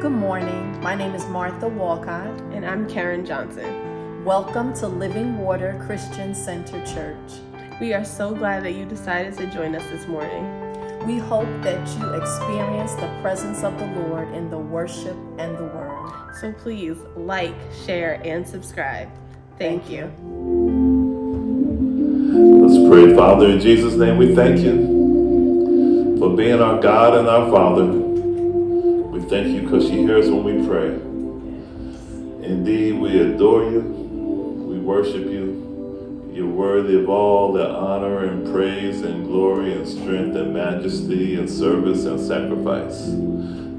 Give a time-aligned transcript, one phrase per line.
[0.00, 0.80] Good morning.
[0.80, 2.40] My name is Martha Walcott.
[2.54, 4.24] And I'm Karen Johnson.
[4.24, 7.32] Welcome to Living Water Christian Center Church.
[7.82, 11.06] We are so glad that you decided to join us this morning.
[11.06, 15.64] We hope that you experience the presence of the Lord in the worship and the
[15.64, 16.34] word.
[16.40, 17.54] So please like,
[17.84, 19.10] share, and subscribe.
[19.58, 20.04] Thank, Thank you.
[22.66, 23.14] Let's pray.
[23.14, 28.09] Father, in Jesus' name, we thank you for being our God and our Father.
[29.30, 30.88] Thank you because you hear us when we pray.
[32.44, 33.78] Indeed, we adore you.
[33.78, 36.32] We worship you.
[36.34, 41.48] You're worthy of all the honor and praise and glory and strength and majesty and
[41.48, 43.06] service and sacrifice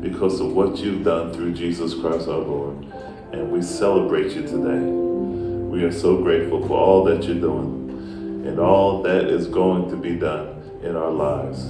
[0.01, 2.85] because of what you've done through Jesus Christ our Lord.
[3.33, 4.79] And we celebrate you today.
[4.79, 9.97] We are so grateful for all that you're doing and all that is going to
[9.97, 11.65] be done in our lives.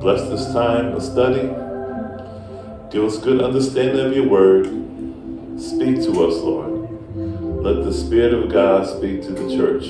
[0.00, 1.61] Bless this time of study.
[2.92, 4.66] Give us good understanding of your word.
[5.58, 6.90] Speak to us, Lord.
[7.64, 9.84] Let the Spirit of God speak to the church.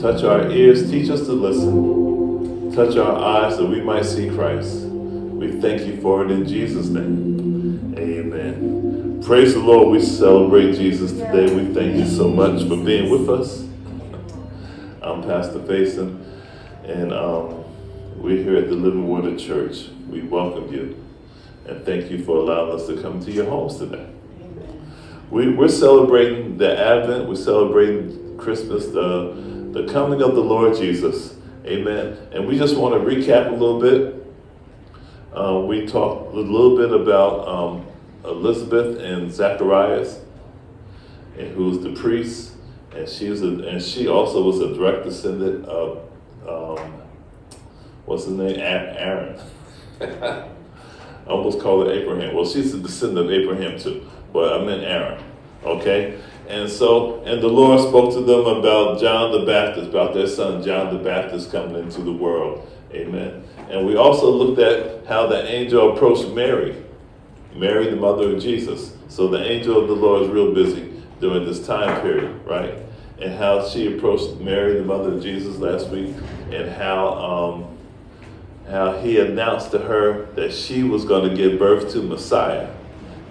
[0.00, 2.72] Touch our ears, teach us to listen.
[2.72, 4.84] Touch our eyes that we might see Christ.
[4.84, 7.96] We thank you for it in Jesus' name.
[7.98, 9.20] Amen.
[9.24, 9.88] Praise the Lord.
[9.88, 11.52] We celebrate Jesus today.
[11.52, 13.62] We thank you so much for being with us.
[15.02, 16.24] I'm Pastor Faison,
[16.84, 17.64] and um,
[18.22, 19.88] we're here at the Living Water Church.
[20.08, 21.07] We welcome you
[21.68, 24.08] and thank you for allowing us to come to your homes today.
[25.30, 31.36] We, we're celebrating the Advent, we're celebrating Christmas, the, the coming of the Lord Jesus.
[31.66, 32.16] Amen.
[32.32, 34.14] And we just want to recap a little bit.
[35.34, 37.86] Uh, we talked a little bit about um,
[38.24, 40.20] Elizabeth and Zacharias,
[41.36, 42.52] and who's the priest,
[42.96, 45.98] and she was, a, and she also was a direct descendant of,
[46.48, 47.02] um,
[48.06, 49.38] what's his name, Aaron.
[51.28, 52.34] I almost called her Abraham.
[52.34, 55.22] Well, she's a descendant of Abraham too, but I meant Aaron.
[55.62, 60.26] Okay, and so and the Lord spoke to them about John the Baptist, about their
[60.26, 62.66] son John the Baptist coming into the world.
[62.92, 63.44] Amen.
[63.68, 66.82] And we also looked at how the angel approached Mary,
[67.54, 68.96] Mary, the mother of Jesus.
[69.08, 72.74] So the angel of the Lord is real busy during this time period, right?
[73.20, 76.14] And how she approached Mary, the mother of Jesus, last week,
[76.50, 77.77] and how um,
[78.70, 82.68] how he announced to her that she was going to give birth to Messiah,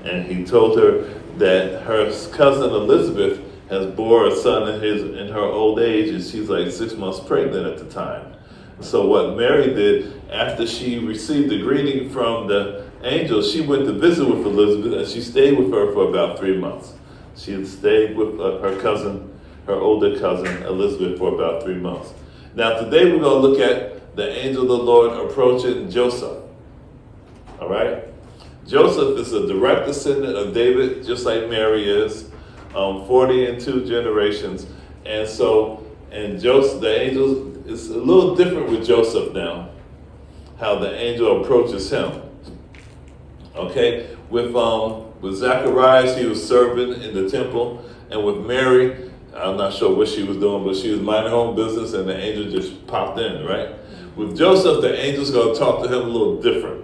[0.03, 1.03] and he told her
[1.37, 6.23] that her cousin Elizabeth has bore a son in his in her old age, and
[6.23, 8.33] she's like six months pregnant at the time.
[8.79, 13.93] So what Mary did after she received the greeting from the angel, she went to
[13.93, 16.93] visit with Elizabeth, and she stayed with her for about three months.
[17.35, 19.31] She had stayed with uh, her cousin,
[19.67, 22.13] her older cousin Elizabeth, for about three months.
[22.55, 26.41] Now today we're going to look at the angel of the Lord approaching Joseph.
[27.61, 28.03] All right.
[28.65, 32.31] Joseph is a direct descendant of David, just like Mary is,
[32.75, 34.65] um, 40 and two generations.
[35.05, 39.69] And so, and Joseph, the angel, is a little different with Joseph now,
[40.59, 42.23] how the angel approaches him.
[43.55, 49.57] Okay, with um, with Zacharias, he was serving in the temple, and with Mary, I'm
[49.57, 52.17] not sure what she was doing, but she was minding her own business, and the
[52.17, 53.75] angel just popped in, right?
[54.17, 56.83] With Joseph, the angel's going to talk to him a little different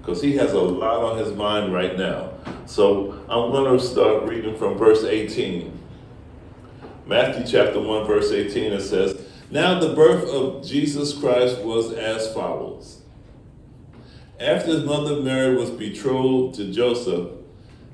[0.00, 2.30] because he has a lot on his mind right now.
[2.64, 5.78] So I'm going to start reading from verse 18.
[7.04, 12.32] Matthew chapter 1, verse 18, it says, Now the birth of Jesus Christ was as
[12.32, 13.02] follows.
[14.40, 17.32] After his mother Mary was betrothed to Joseph,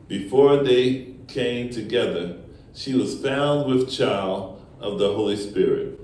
[0.07, 2.37] before they came together,
[2.75, 5.98] she was found with child of the Holy Spirit.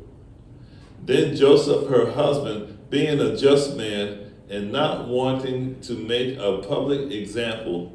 [1.05, 7.11] Then Joseph, her husband, being a just man, and not wanting to make a public
[7.11, 7.93] example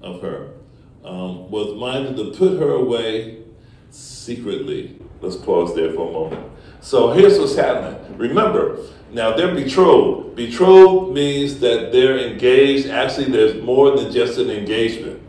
[0.00, 0.54] of her,
[1.04, 3.38] um, was minded to put her away
[3.90, 4.98] secretly.
[5.20, 6.50] Let's pause there for a moment.
[6.80, 8.16] So here's what's happening.
[8.16, 8.78] Remember,
[9.12, 10.36] now they're betrothed.
[10.36, 12.88] Betrothed means that they're engaged.
[12.88, 15.22] Actually, there's more than just an engagement.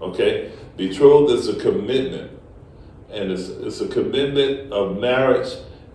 [0.00, 0.52] Okay?
[0.76, 2.30] Betrothed is a commitment.
[3.10, 5.48] And it's, it's a commitment of marriage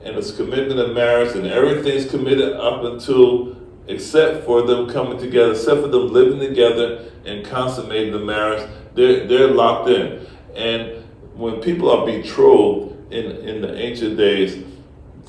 [0.05, 3.57] and it's commitment of marriage, and everything's committed up until,
[3.87, 9.27] except for them coming together, except for them living together and consummating the marriage, they're,
[9.27, 10.25] they're locked in.
[10.55, 11.03] And
[11.33, 14.63] when people are betrothed in, in the ancient days,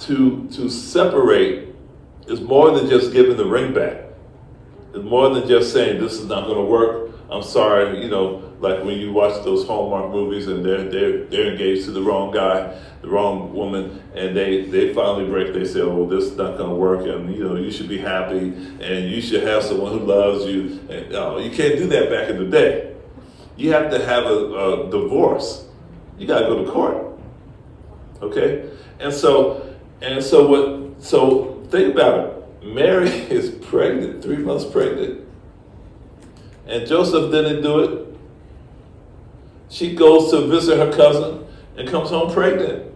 [0.01, 1.75] to, to separate
[2.27, 4.05] is more than just giving the ring back.
[4.93, 8.53] It's more than just saying this is not going to work I'm sorry, you know,
[8.61, 12.33] like when you watch those Hallmark movies and they're they're they're engaged to the wrong
[12.33, 15.53] guy, the wrong woman, and they they finally break.
[15.53, 17.99] They say, "Oh, this is not going to work," and you know, you should be
[17.99, 20.81] happy, and you should have someone who loves you.
[20.89, 22.95] And no, you can't do that back in the day.
[23.57, 25.67] You have to have a, a divorce.
[26.19, 27.19] You got to go to court.
[28.23, 28.71] Okay,
[29.01, 31.03] and so and so what?
[31.03, 32.65] So think about it.
[32.65, 35.26] Mary is pregnant, three months pregnant
[36.67, 38.19] and Joseph didn't do it.
[39.69, 41.47] She goes to visit her cousin
[41.77, 42.93] and comes home pregnant.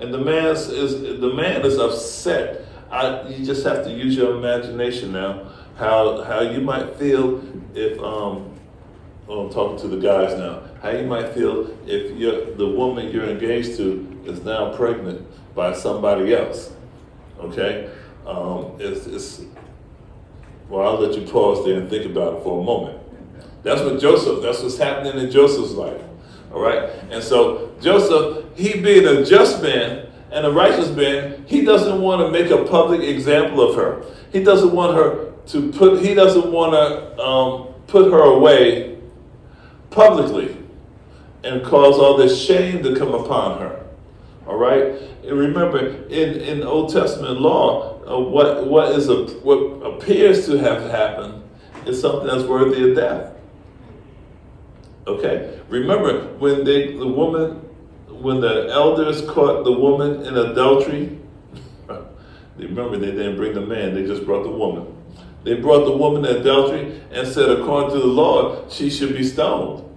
[0.00, 2.66] And the man is the man is upset.
[2.90, 5.48] I, you just have to use your imagination now.
[5.76, 7.42] How how you might feel
[7.74, 8.52] if um,
[9.26, 10.62] well, I'm talking to the guys now.
[10.82, 15.72] How you might feel if you're, the woman you're engaged to is now pregnant by
[15.72, 16.72] somebody else.
[17.38, 17.90] Okay,
[18.26, 19.40] um, it's, it's
[20.72, 22.98] well, I'll let you pause there and think about it for a moment.
[23.62, 26.00] That's what Joseph, that's what's happening in Joseph's life.
[26.50, 26.84] All right?
[27.10, 32.22] And so Joseph, he being a just man and a righteous man, he doesn't want
[32.22, 34.02] to make a public example of her.
[34.32, 38.96] He doesn't want her to put, he doesn't want to um, put her away
[39.90, 40.56] publicly
[41.44, 43.81] and cause all this shame to come upon her.
[44.46, 44.94] All right?
[45.24, 45.78] And remember,
[46.08, 51.42] in, in Old Testament law, uh, what what is a, what appears to have happened
[51.86, 53.32] is something that's worthy of death.
[55.06, 57.52] Okay, remember when they the woman
[58.08, 61.18] when the elders caught the woman in adultery.
[62.56, 64.96] remember they didn't bring the man; they just brought the woman.
[65.44, 69.24] They brought the woman in adultery and said, according to the law, she should be
[69.24, 69.88] stoned.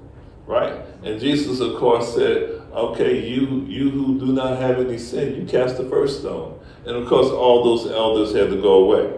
[0.47, 0.73] Right?
[1.03, 5.45] And Jesus, of course, said, okay, you you who do not have any sin, you
[5.45, 6.59] cast the first stone.
[6.85, 9.13] And of course, all those elders had to go away.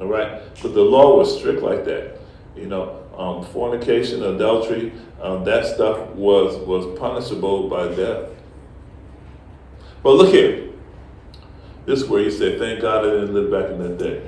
[0.00, 0.42] All right?
[0.62, 2.18] But the law was strict like that.
[2.56, 8.30] You know, um, fornication, adultery, um, that stuff was, was punishable by death.
[10.02, 10.68] But look here.
[11.86, 14.22] This is where you say, thank God I didn't live back in that day.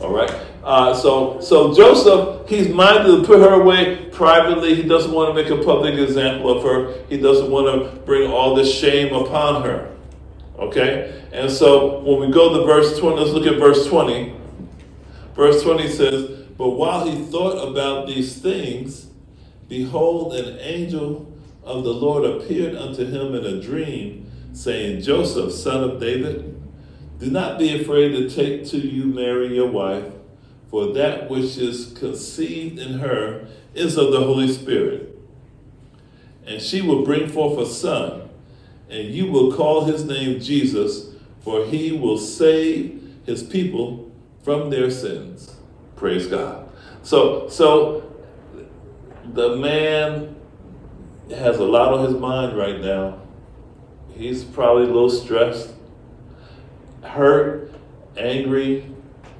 [0.00, 0.30] All right?
[0.62, 4.74] Uh, so, so Joseph, he's minded to put her away privately.
[4.74, 7.04] He doesn't want to make a public example of her.
[7.08, 9.94] He doesn't want to bring all this shame upon her.
[10.58, 11.22] Okay?
[11.32, 14.34] And so when we go to verse 20, let's look at verse 20.
[15.34, 16.24] Verse 20 says,
[16.56, 19.06] But while he thought about these things,
[19.68, 21.32] behold, an angel
[21.62, 26.60] of the Lord appeared unto him in a dream, saying, Joseph, son of David,
[27.20, 30.04] do not be afraid to take to you Mary your wife,
[30.70, 35.18] for that which is conceived in her is of the Holy Spirit.
[36.46, 38.28] And she will bring forth a son
[38.90, 44.10] and you will call his name Jesus, for he will save his people
[44.42, 45.56] from their sins.
[45.96, 46.70] Praise God.
[47.02, 48.10] So, so
[49.32, 50.36] the man
[51.30, 53.20] has a lot on his mind right now.
[54.14, 55.74] He's probably a little stressed,
[57.02, 57.72] hurt,
[58.16, 58.86] angry,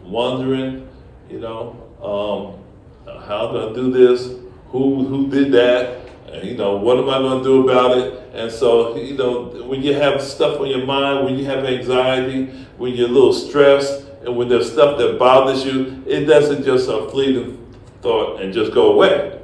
[0.05, 0.88] wondering,
[1.29, 4.35] you know, um, how do I do this?
[4.69, 6.09] Who who did that?
[6.33, 8.23] And, you know, what am I going to do about it?
[8.35, 12.47] And so, you know, when you have stuff on your mind, when you have anxiety,
[12.77, 16.89] when you're a little stressed, and when there's stuff that bothers you, it doesn't just
[16.89, 19.41] a fleeting thought and just go away.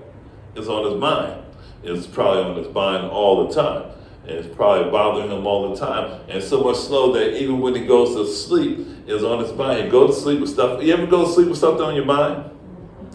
[0.54, 1.42] It's on his mind.
[1.82, 3.90] It's probably on his mind all the time.
[4.24, 6.20] And it's probably bothering him all the time.
[6.28, 9.84] And so much so that even when he goes to sleep, it's on his mind.
[9.84, 10.82] He goes to sleep with stuff.
[10.82, 12.50] You ever go to sleep with something on your mind?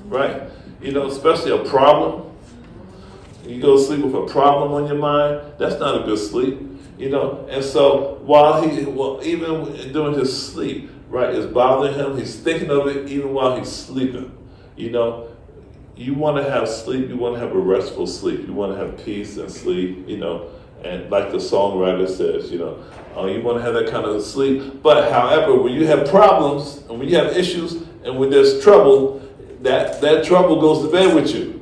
[0.05, 0.43] Right?
[0.81, 2.29] You know, especially a problem
[3.49, 6.59] you go to sleep with a problem on your mind, that's not a good sleep.
[6.99, 12.17] You know, and so while he, well, even during his sleep, right, it's bothering him.
[12.17, 14.37] He's thinking of it even while he's sleeping.
[14.75, 15.29] You know,
[15.95, 17.09] you want to have sleep.
[17.09, 18.45] You want to have a restful sleep.
[18.45, 20.07] You want to have peace and sleep.
[20.07, 20.51] You know,
[20.83, 22.83] and like the songwriter says, you know,
[23.17, 24.81] uh, you want to have that kind of sleep.
[24.81, 29.19] But however, when you have problems and when you have issues and when there's trouble,
[29.61, 31.55] that that trouble goes to bed with you.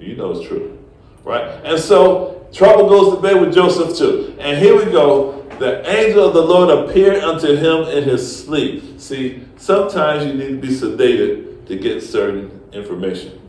[0.00, 0.78] You know it's true.
[1.22, 1.42] Right?
[1.64, 4.36] And so trouble goes to bed with Joseph too.
[4.38, 5.42] And here we go.
[5.58, 9.00] The angel of the Lord appeared unto him in his sleep.
[9.00, 13.40] See, sometimes you need to be sedated to get certain information.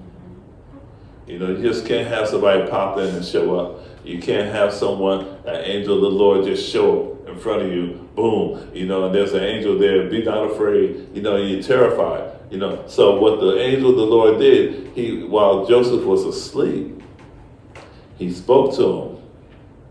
[1.27, 3.81] You know, you just can't have somebody pop in and show up.
[4.03, 7.71] You can't have someone, an angel of the Lord, just show up in front of
[7.71, 8.07] you.
[8.15, 8.69] Boom.
[8.73, 10.07] You know, and there's an angel there.
[10.09, 11.09] Be not afraid.
[11.13, 12.35] You know, you're terrified.
[12.51, 17.01] You know, so what the angel of the Lord did, he while Joseph was asleep,
[18.17, 19.17] he spoke to him,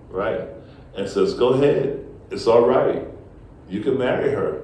[0.09, 0.49] right?
[0.97, 3.05] And says, Go ahead, it's all right.
[3.69, 4.63] You can marry her.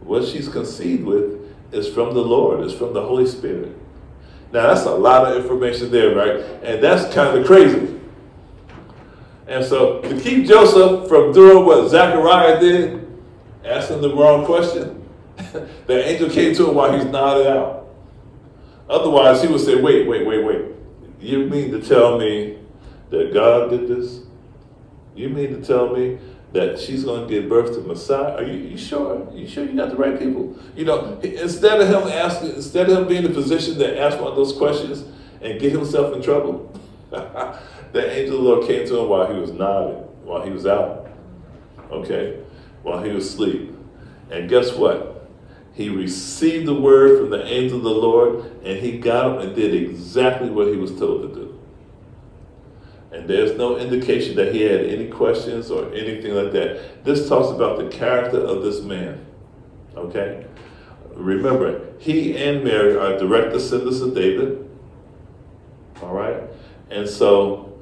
[0.00, 1.40] What she's conceived with
[1.72, 3.76] is from the Lord, it's from the Holy Spirit.
[4.56, 6.40] Now, that's a lot of information there, right?
[6.62, 8.00] And that's kind of crazy.
[9.46, 13.06] And so, to keep Joseph from doing what Zechariah did,
[13.66, 17.88] asking the wrong question, the angel came to him while he's nodded out.
[18.88, 20.64] Otherwise, he would say, Wait, wait, wait, wait.
[21.20, 22.56] You mean to tell me
[23.10, 24.20] that God did this?
[25.14, 26.18] You mean to tell me
[26.52, 28.36] that she's going to give birth to Messiah?
[28.36, 29.28] Are you, you sure?
[29.32, 30.56] You sure you got the right people?
[30.74, 34.18] You know, instead of him asking, instead of him being in a position to ask
[34.18, 35.04] one of those questions
[35.42, 36.72] and get himself in trouble,
[37.10, 37.60] the
[37.94, 41.08] angel of the Lord came to him while he was nodding, while he was out,
[41.90, 42.40] okay,
[42.82, 43.74] while he was asleep.
[44.30, 45.28] And guess what?
[45.74, 49.54] He received the word from the angel of the Lord and he got up and
[49.54, 51.55] did exactly what he was told to do.
[53.16, 57.02] And there's no indication that he had any questions or anything like that.
[57.02, 59.24] This talks about the character of this man.
[59.96, 60.44] Okay?
[61.14, 64.68] Remember, he and Mary are direct descendants of David.
[66.02, 66.42] All right?
[66.90, 67.80] And so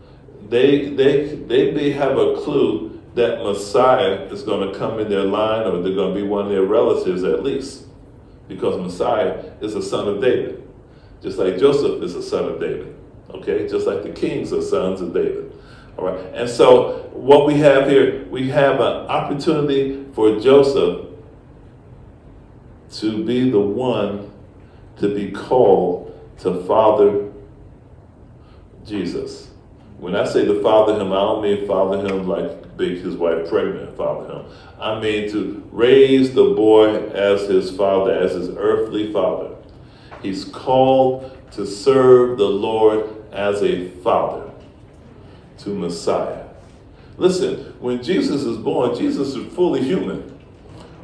[0.49, 5.25] they they they may have a clue that Messiah is going to come in their
[5.25, 7.87] line or they're going to be one of their relatives at least.
[8.47, 10.63] Because Messiah is a son of David.
[11.23, 12.94] Just like Joseph is a son of David.
[13.31, 15.53] Okay, just like the kings are sons of David.
[15.97, 21.07] All right, and so what we have here, we have an opportunity for Joseph
[22.93, 24.31] to be the one
[24.99, 27.33] to be called to father
[28.85, 29.51] Jesus.
[29.99, 33.49] When I say to father him, I don't mean father him like make his wife
[33.49, 34.47] pregnant, father him.
[34.79, 39.55] I mean to raise the boy as his father, as his earthly father.
[40.23, 44.51] He's called to serve the Lord as a father
[45.59, 46.45] to Messiah.
[47.17, 50.31] Listen, when Jesus is born, Jesus is fully human.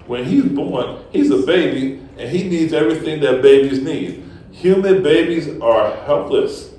[0.06, 4.24] When he's born, he's a baby and he needs everything that babies need.
[4.50, 6.70] Human babies are helpless,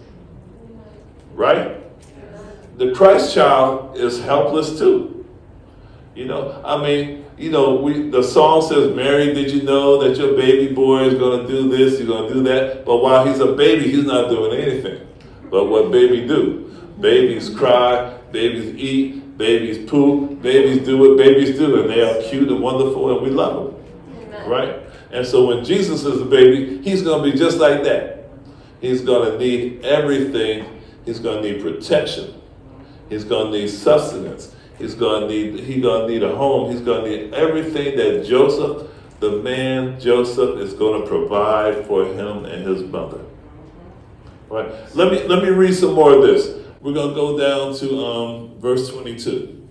[1.34, 1.78] right?
[2.78, 5.26] The Christ child is helpless too.
[6.14, 10.18] You know, I mean, you know, we the song says, Mary, did you know that
[10.18, 12.86] your baby boy is going to do this, he's going to do that?
[12.86, 15.08] But while he's a baby, he's not doing anything.
[15.50, 16.68] But what babies do?
[17.00, 22.50] Babies cry, babies eat, babies poop, babies do what babies do, and they are cute
[22.50, 23.86] and wonderful, and we love them.
[24.24, 24.50] Amen.
[24.50, 24.80] Right?
[25.12, 28.30] And so when Jesus is a baby, he's going to be just like that.
[28.80, 30.82] He's going to need everything.
[31.06, 32.42] He's going to need protection.
[33.10, 34.56] He's going to need sustenance.
[34.82, 36.72] He's to need he's to need a home.
[36.72, 42.66] He's to need everything that Joseph, the man Joseph, is to provide for him and
[42.66, 43.22] his mother.
[44.50, 44.70] Right.
[44.96, 46.58] Let me let me read some more of this.
[46.82, 49.62] We're to go down to um, verse 22.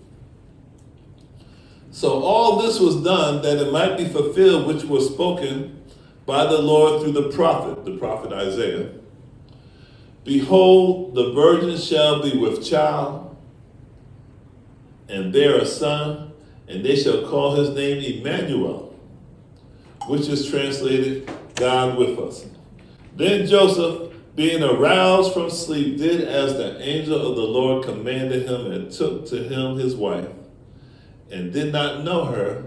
[1.90, 5.82] So all this was done that it might be fulfilled, which was spoken
[6.24, 8.90] by the Lord through the prophet, the prophet Isaiah.
[10.22, 13.29] Behold, the virgin shall be with child,
[15.10, 16.32] and bear a son,
[16.68, 18.94] and they shall call his name Emmanuel,
[20.06, 22.46] which is translated God with us.
[23.16, 28.70] Then Joseph being aroused from sleep, did as the angel of the Lord commanded him
[28.70, 30.28] and took to him his wife,
[31.30, 32.64] and did not know her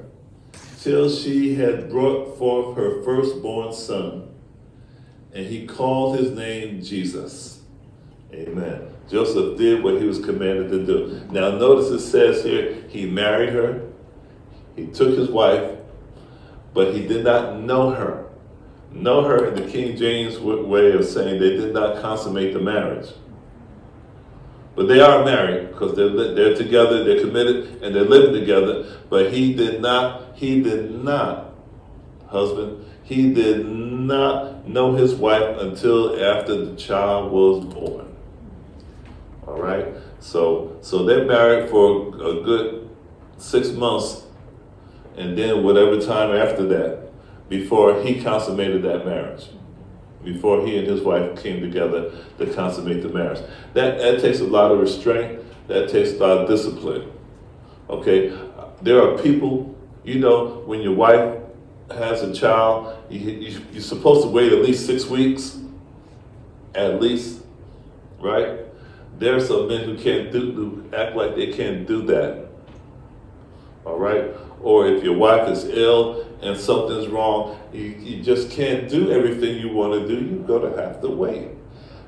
[0.81, 4.29] till she had brought forth her firstborn son.
[5.33, 7.61] And he called his name Jesus.
[8.31, 8.92] Amen.
[9.09, 11.21] Joseph did what he was commanded to do.
[11.31, 13.89] Now, notice it says here he married her,
[14.75, 15.77] he took his wife,
[16.73, 18.23] but he did not know her
[18.95, 23.09] know her in the King James way of saying they did not consummate the marriage.
[24.75, 28.85] But they are married because they're, they're together, they're committed, and they're living together.
[29.09, 31.53] But he did not, he did not,
[32.27, 38.12] husband, he did not know his wife until after the child was born.
[39.53, 39.85] All right?
[40.19, 42.89] So, so they're married for a good
[43.37, 44.23] six months,
[45.15, 47.11] and then whatever time after that
[47.49, 49.49] before he consummated that marriage,
[50.23, 53.39] before he and his wife came together to consummate the marriage.
[53.73, 57.11] That, that takes a lot of restraint, that takes a lot of discipline.
[57.89, 58.35] Okay?
[58.81, 61.37] There are people, you know, when your wife
[61.91, 65.59] has a child, you, you, you're supposed to wait at least six weeks,
[66.73, 67.43] at least,
[68.19, 68.61] right?
[69.19, 72.47] There are some men who can't do, act like they can't do that.
[73.85, 74.31] All right?
[74.61, 79.57] Or if your wife is ill and something's wrong, you, you just can't do everything
[79.57, 80.25] you want to do.
[80.25, 81.49] You're going to have to wait.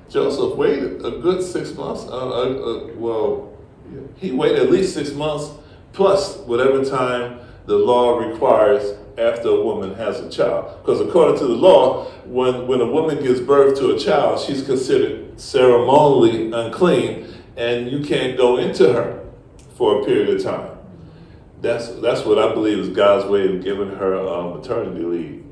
[0.09, 2.03] Joseph waited a good six months.
[2.03, 3.53] Uh, uh, uh, well,
[4.15, 5.51] he waited at least six months
[5.93, 10.79] plus whatever time the law requires after a woman has a child.
[10.81, 14.63] Because according to the law, when, when a woman gives birth to a child, she's
[14.63, 19.23] considered ceremonially unclean and you can't go into her
[19.77, 20.77] for a period of time.
[21.61, 25.45] That's, that's what I believe is God's way of giving her um, maternity leave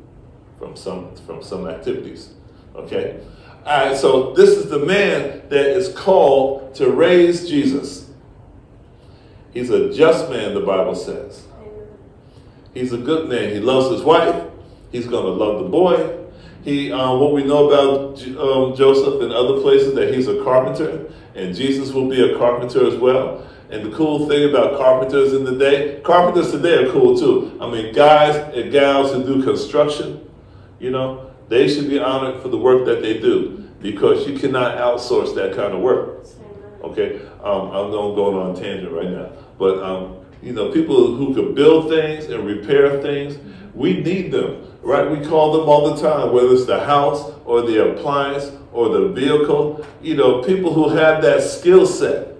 [0.59, 2.33] from some, from some activities.
[2.75, 3.19] Okay?
[3.65, 8.09] All right, so this is the man that is called to raise Jesus.
[9.53, 11.42] He's a just man, the Bible says.
[12.73, 13.49] He's a good man.
[13.49, 14.49] He loves his wife.
[14.91, 16.19] He's going to love the boy.
[16.63, 21.11] He, um, what we know about um, Joseph and other places, that he's a carpenter,
[21.35, 23.47] and Jesus will be a carpenter as well.
[23.69, 27.57] And the cool thing about carpenters in the day, carpenters today are cool too.
[27.59, 30.29] I mean, guys and gals who do construction,
[30.79, 34.77] you know, they should be honored for the work that they do because you cannot
[34.77, 36.25] outsource that kind of work.
[36.83, 41.15] Okay, um, I'm going going on a tangent right now, but um, you know, people
[41.15, 43.37] who could build things and repair things,
[43.73, 45.09] we need them, right?
[45.09, 49.07] We call them all the time, whether it's the house or the appliance or the
[49.07, 49.85] vehicle.
[50.01, 52.35] You know, people who have that skill set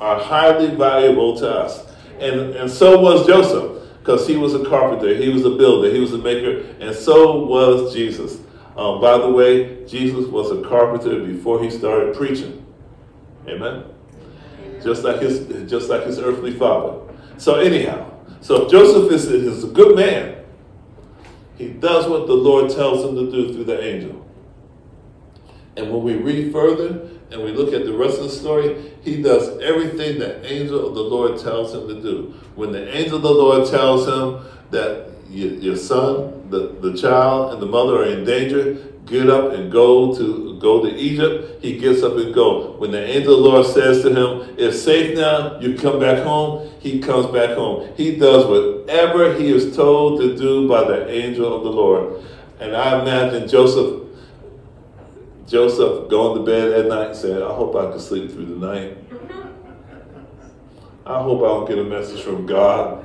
[0.00, 1.92] are highly valuable to us.
[2.20, 6.00] And, and so was Joseph, because he was a carpenter, he was a builder, he
[6.00, 8.38] was a maker, and so was Jesus.
[8.76, 12.64] Um, by the way, Jesus was a carpenter before he started preaching.
[13.48, 13.84] Amen.
[14.82, 17.00] Just like his, just like his earthly father.
[17.36, 20.44] So anyhow, so Joseph is, is a good man.
[21.56, 24.24] He does what the Lord tells him to do through the angel.
[25.76, 29.22] And when we read further and we look at the rest of the story, he
[29.22, 32.34] does everything the angel of the Lord tells him to do.
[32.54, 37.62] When the angel of the Lord tells him that your son, the, the child, and
[37.62, 38.74] the mother are in danger,
[39.06, 41.62] get up and go to go to Egypt.
[41.62, 42.72] He gets up and go.
[42.78, 45.58] When the angel of the Lord says to him, "It's safe now.
[45.60, 47.88] You come back home." He comes back home.
[47.96, 52.22] He does whatever he is told to do by the angel of the Lord.
[52.60, 54.02] And I imagine Joseph,
[55.46, 58.98] Joseph going to bed at night saying, "I hope I can sleep through the night.
[61.06, 63.04] I hope I don't get a message from God.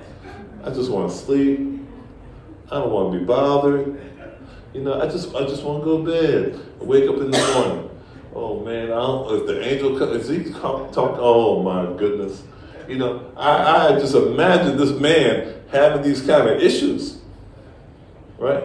[0.63, 1.72] I just want to sleep.
[2.71, 3.99] I don't want to be bothered."
[4.73, 6.59] You know, I just I just want to go to bed.
[6.81, 7.89] I wake up in the morning.
[8.35, 10.97] Oh man, I don't, if the angel comes, is he talk?
[10.97, 12.41] Oh my goodness.
[12.87, 17.19] You know, I, I just imagine this man having these kind of issues,
[18.39, 18.63] right?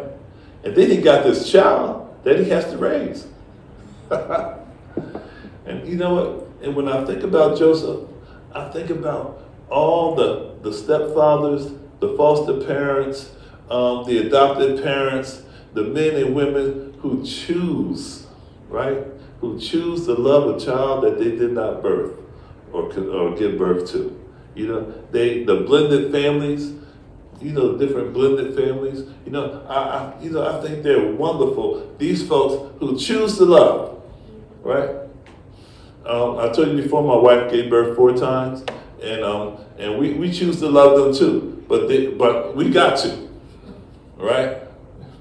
[0.64, 3.26] And then he got this child that he has to raise.
[4.10, 6.48] and you know what?
[6.62, 8.08] And when I think about Joseph,
[8.52, 13.32] I think about all the the stepfathers, the foster parents,
[13.70, 15.42] um, the adopted parents,
[15.74, 18.26] the men and women who choose,
[18.68, 19.04] right?
[19.40, 22.16] Who choose to love a child that they did not birth
[22.72, 24.14] or, or give birth to.
[24.54, 26.72] You know, they the blended families,
[27.40, 29.04] you know, different blended families.
[29.24, 31.94] You know, I, I you know I think they're wonderful.
[31.98, 34.02] These folks who choose to love,
[34.62, 34.90] right?
[36.08, 38.64] Um, I told you before, my wife gave birth four times,
[39.02, 41.64] and um, and we, we choose to love them too.
[41.68, 43.27] But they, but we got to,
[44.18, 44.58] right?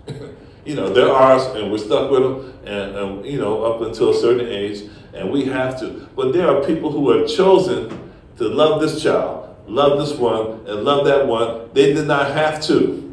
[0.66, 4.10] you know, they're ours and we're stuck with them, and, and, you know, up until
[4.10, 4.84] a certain age,
[5.14, 6.08] and we have to.
[6.16, 10.84] But there are people who have chosen to love this child, love this one, and
[10.84, 11.70] love that one.
[11.74, 13.04] They did not have to.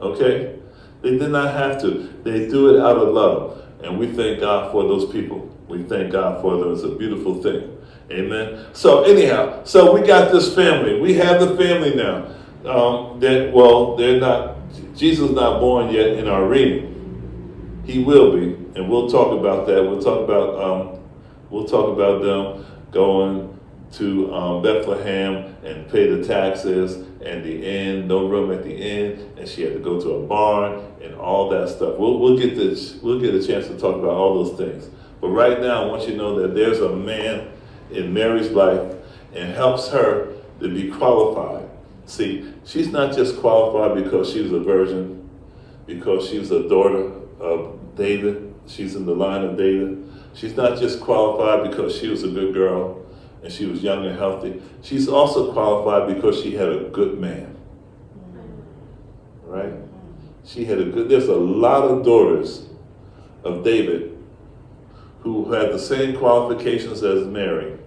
[0.00, 0.58] Okay?
[1.02, 2.12] They did not have to.
[2.22, 3.62] They do it out of love.
[3.82, 5.48] And we thank God for those people.
[5.68, 6.72] We thank God for them.
[6.72, 7.76] It's a beautiful thing.
[8.10, 8.66] Amen.
[8.72, 11.00] So anyhow, so we got this family.
[11.00, 12.28] We have the family now.
[12.64, 14.61] Um, that well, they're not
[14.94, 17.82] Jesus is not born yet in our reading.
[17.84, 19.82] He will be, and we'll talk about that.
[19.82, 21.00] We'll talk about um,
[21.50, 23.58] we'll talk about them going
[23.92, 29.32] to um, Bethlehem and pay the taxes and the inn, no room at the inn,
[29.36, 31.98] and she had to go to a barn and all that stuff.
[31.98, 34.88] We'll, we'll get this, we'll get a chance to talk about all those things.
[35.20, 37.48] But right now, I want you to know that there's a man
[37.90, 38.94] in Mary's life
[39.34, 41.68] and helps her to be qualified
[42.12, 45.30] See, she's not just qualified because she was a virgin,
[45.86, 50.12] because she was a daughter of David, she's in the line of David.
[50.34, 53.02] She's not just qualified because she was a good girl
[53.42, 54.60] and she was young and healthy.
[54.82, 57.56] She's also qualified because she had a good man.
[59.44, 59.72] Right?
[60.44, 62.66] She had a good, there's a lot of daughters
[63.42, 64.18] of David
[65.20, 67.78] who had the same qualifications as Mary.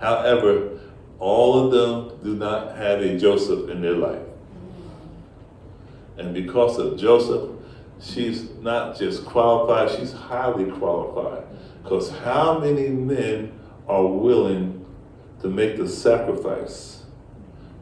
[0.00, 0.79] However,
[1.20, 4.22] all of them do not have a Joseph in their life.
[6.18, 7.50] And because of Joseph,
[8.00, 11.44] she's not just qualified, she's highly qualified.
[11.82, 13.52] Because how many men
[13.86, 14.84] are willing
[15.40, 17.00] to make the sacrifice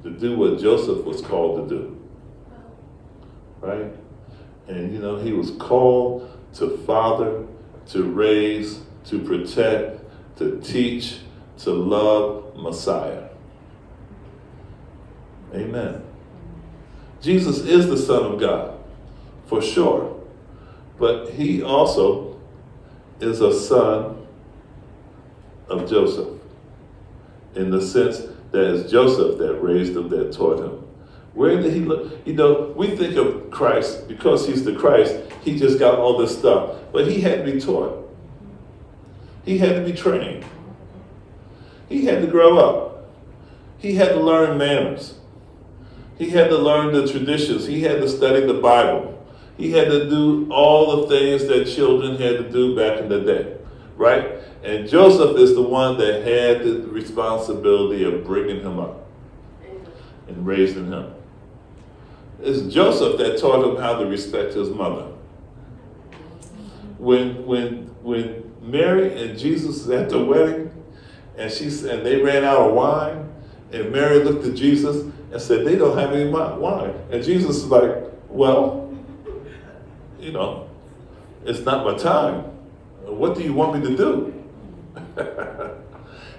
[0.03, 2.07] to do what Joseph was called to do.
[3.61, 3.93] Right?
[4.69, 7.47] And you know, he was called to father,
[7.89, 10.01] to raise, to protect,
[10.39, 11.19] to teach,
[11.59, 13.28] to love Messiah.
[15.55, 16.03] Amen.
[17.21, 18.79] Jesus is the Son of God,
[19.47, 20.19] for sure.
[20.99, 22.39] But he also
[23.21, 24.27] is a son
[25.69, 26.41] of Joseph,
[27.55, 28.19] in the sense
[28.51, 30.85] that it's Joseph that raised him, that taught him.
[31.35, 32.27] Where did he look?
[32.27, 36.37] You know, we think of Christ because he's the Christ, he just got all this
[36.37, 36.77] stuff.
[36.93, 38.11] But he had to be taught,
[39.45, 40.45] he had to be trained,
[41.89, 43.09] he had to grow up,
[43.79, 45.18] he had to learn manners.
[46.19, 47.67] He had to learn the traditions.
[47.67, 49.15] He had to study the Bible.
[49.57, 53.21] He had to do all the things that children had to do back in the
[53.21, 53.57] day,
[53.97, 54.35] right?
[54.63, 59.07] And Joseph is the one that had the responsibility of bringing him up
[60.27, 61.15] and raising him.
[62.41, 65.07] It's Joseph that taught him how to respect his mother.
[66.99, 70.71] When when when Mary and Jesus was at the wedding,
[71.37, 73.33] and she and they ran out of wine,
[73.73, 76.95] and Mary looked at Jesus and said, They don't have any wine.
[77.11, 77.97] And Jesus is like,
[78.29, 78.97] Well,
[80.21, 80.69] you know,
[81.45, 82.45] it's not my time.
[83.05, 84.45] What do you want me to do?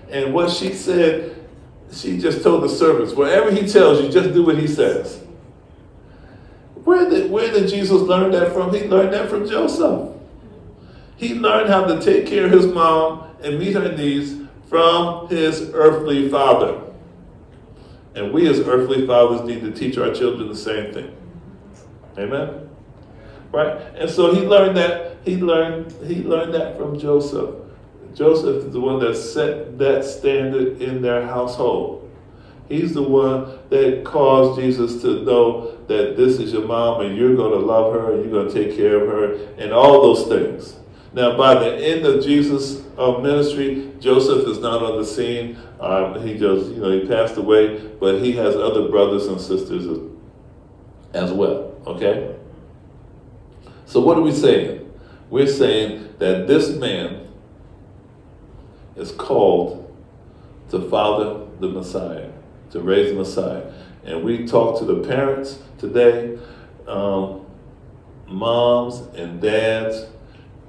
[0.10, 1.36] and what she said,
[1.92, 5.22] she just told the servants, whatever he tells you, just do what he says.
[6.84, 8.74] Where did, where did Jesus learn that from?
[8.74, 10.16] He learned that from Joseph.
[11.18, 14.36] He learned how to take care of his mom and meet her needs
[14.68, 16.89] from his earthly father.
[18.20, 21.16] And we as earthly fathers need to teach our children the same thing.
[22.18, 22.70] Amen?
[23.54, 23.82] Right?
[23.96, 27.56] And so he learned that, he learned, he learned that from Joseph.
[28.14, 32.12] Joseph is the one that set that standard in their household.
[32.68, 37.38] He's the one that caused Jesus to know that this is your mom and you're
[37.38, 40.28] going to love her and you're going to take care of her and all those
[40.28, 40.76] things.
[41.12, 45.58] Now, by the end of Jesus' uh, ministry, Joseph is not on the scene.
[45.80, 49.88] Um, he just, you know, he passed away, but he has other brothers and sisters
[51.14, 51.76] as, well.
[51.88, 52.36] Okay?
[53.86, 54.92] So, what are we saying?
[55.32, 57.28] We're saying that this man
[58.96, 59.92] is called
[60.70, 62.30] to father the Messiah,
[62.70, 63.72] to raise the Messiah.
[64.04, 66.38] And we talk to the parents today,
[66.88, 67.46] um,
[68.28, 70.06] moms and dads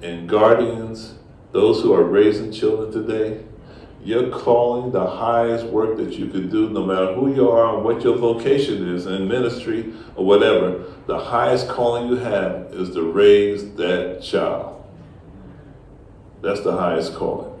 [0.01, 1.15] and guardians,
[1.51, 3.43] those who are raising children today,
[4.03, 7.83] you're calling the highest work that you could do, no matter who you are and
[7.83, 10.83] what your vocation is in ministry or whatever.
[11.05, 14.83] The highest calling you have is to raise that child.
[16.41, 17.59] That's the highest calling.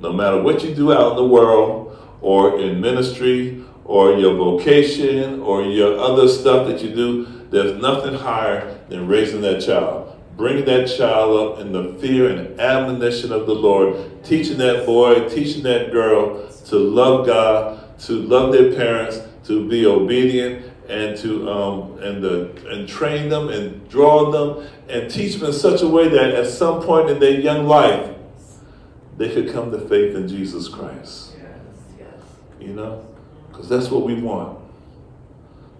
[0.00, 5.40] No matter what you do out in the world or in ministry or your vocation
[5.40, 10.07] or your other stuff that you do, there's nothing higher than raising that child
[10.38, 15.28] bringing that child up in the fear and admonition of the Lord, teaching that boy,
[15.28, 21.50] teaching that girl to love God, to love their parents, to be obedient, and to
[21.50, 25.88] um, and the and train them and draw them and teach them in such a
[25.88, 28.16] way that at some point in their young life
[29.18, 31.34] they could come to faith in Jesus Christ.
[31.36, 31.48] Yes,
[31.98, 32.08] yes.
[32.60, 33.06] You know,
[33.50, 34.60] because that's what we want.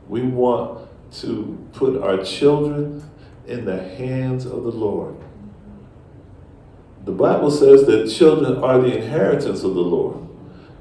[0.08, 0.88] We want
[1.20, 3.07] to put our children
[3.48, 5.16] in the hands of the Lord.
[7.04, 10.28] The Bible says that children are the inheritance of the Lord.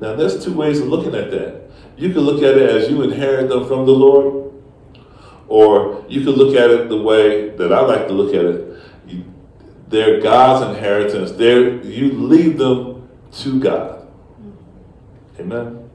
[0.02, 1.70] Now, there's two ways of looking at that.
[1.96, 4.54] You can look at it as you inherit them from the Lord,
[5.48, 8.78] or you can look at it the way that I like to look at it.
[9.90, 11.32] they're God's inheritance.
[11.32, 14.08] They're, you leave them to God.
[15.40, 15.87] Amen.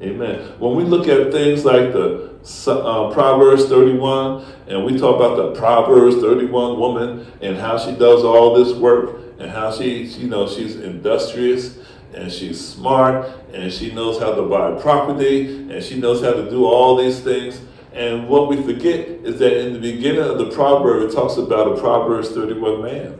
[0.00, 0.52] Amen.
[0.60, 2.30] When we look at things like the
[2.68, 8.22] uh, Proverbs 31, and we talk about the Proverbs 31 woman and how she does
[8.22, 11.78] all this work and how she, you know, she's industrious
[12.14, 16.48] and she's smart and she knows how to buy property and she knows how to
[16.48, 17.60] do all these things.
[17.92, 21.76] And what we forget is that in the beginning of the proverb, it talks about
[21.76, 23.18] a Proverbs 31 man.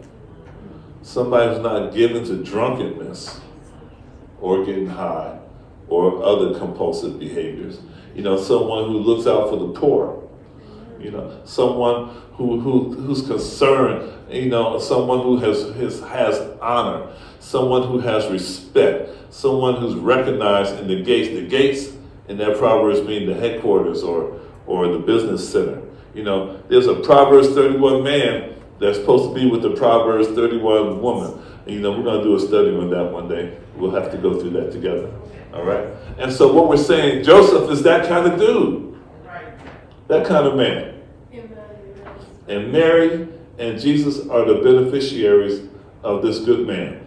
[1.03, 3.41] Somebody who's not given to drunkenness
[4.41, 5.38] or getting high
[5.89, 7.79] or other compulsive behaviors.
[8.15, 10.23] You know, someone who looks out for the poor.
[10.99, 14.13] You know, someone who, who who's concerned.
[14.31, 17.13] You know, someone who has, has has honor.
[17.41, 19.11] Someone who has respect.
[19.33, 21.29] Someone who's recognized in the gates.
[21.29, 21.93] The gates
[22.29, 25.83] in that Proverbs mean the headquarters or or the business center.
[26.15, 31.01] You know, there's a Proverbs 31 man that's supposed to be with the Proverbs 31
[31.01, 31.41] woman.
[31.67, 33.57] And, you know, we're going to do a study on that one day.
[33.77, 35.11] We'll have to go through that together.
[35.53, 35.89] All right?
[36.19, 38.99] And so what we're saying, Joseph is that kind of dude.
[40.09, 40.95] That kind of man.
[42.49, 45.69] And Mary and Jesus are the beneficiaries
[46.03, 47.07] of this good man.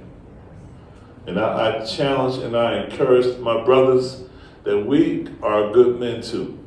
[1.26, 4.24] And I, I challenge and I encourage my brothers
[4.64, 6.60] that we are good men too.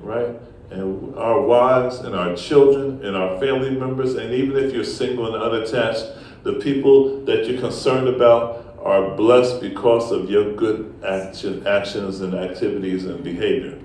[0.00, 0.36] Right?
[0.70, 5.32] And our wives and our children and our family members, and even if you're single
[5.32, 6.06] and unattached,
[6.44, 12.34] the people that you're concerned about are blessed because of your good action, actions and
[12.34, 13.80] activities and behavior.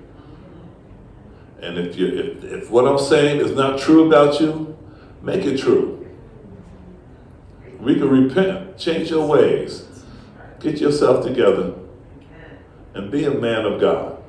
[1.60, 4.76] And if you if, if what I'm saying is not true about you,
[5.20, 6.06] make it true.
[7.80, 9.88] We can repent, change your ways,
[10.60, 11.74] get yourself together,
[12.94, 14.22] and be a man of God.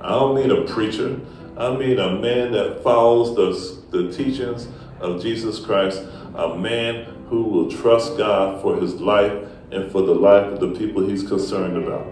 [0.00, 1.20] I don't mean a preacher.
[1.56, 4.66] I mean a man that follows the, the teachings
[4.98, 6.02] of Jesus Christ,
[6.34, 9.32] a man who will trust God for his life
[9.70, 12.06] and for the life of the people he's concerned about.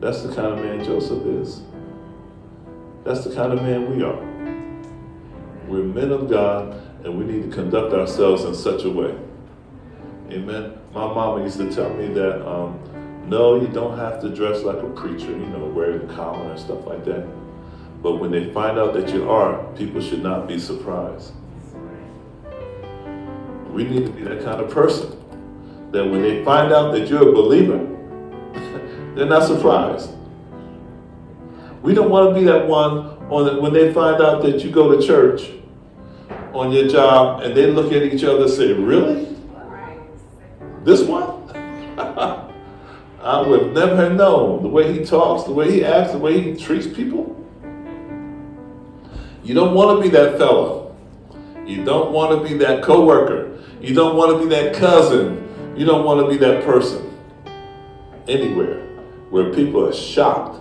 [0.00, 1.62] That's the kind of man Joseph is.
[3.04, 4.30] That's the kind of man we are.
[5.68, 6.72] We're men of God,
[7.04, 9.14] and we need to conduct ourselves in such a way.
[10.30, 10.78] Amen.
[10.92, 12.78] My mama used to tell me that um,
[13.26, 16.58] no, you don't have to dress like a preacher, you know, wearing a collar and
[16.58, 17.26] stuff like that.
[18.02, 21.32] But when they find out that you are, people should not be surprised.
[23.72, 25.16] We need to be that kind of person
[25.92, 27.78] that when they find out that you're a believer,
[29.14, 30.10] they're not surprised.
[31.82, 34.70] We don't want to be that one on the, when they find out that you
[34.70, 35.50] go to church
[36.52, 39.36] on your job and they look at each other and say, Really?
[40.84, 41.40] This one?
[43.22, 46.40] I would never have known the way he talks, the way he acts, the way
[46.40, 47.36] he treats people.
[49.42, 50.96] You don't want to be that fellow.
[51.66, 53.49] You don't want to be that coworker.
[53.80, 55.74] You don't want to be that cousin.
[55.76, 57.06] You don't want to be that person
[58.28, 58.86] anywhere
[59.30, 60.60] where people are shocked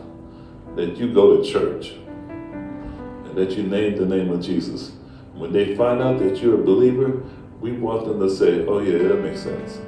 [0.76, 1.90] that you go to church
[2.30, 4.94] and that you name the name of Jesus.
[5.34, 7.22] When they find out that you're a believer,
[7.60, 9.80] we want them to say, oh, yeah, that makes sense.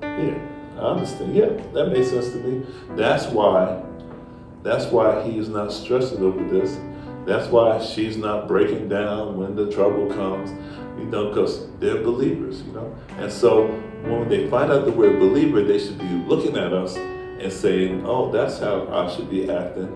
[0.00, 0.38] Yeah,
[0.76, 1.34] I understand.
[1.34, 2.66] Yeah, that makes sense to me.
[2.96, 3.82] That's why,
[4.62, 6.78] that's why he is not stressing over this.
[7.26, 10.50] That's why she's not breaking down when the trouble comes,
[10.98, 12.94] you know, because they're believers, you know.
[13.18, 13.66] And so
[14.04, 17.52] when they find out that we're a believer, they should be looking at us and
[17.52, 19.92] saying, "Oh, that's how I should be acting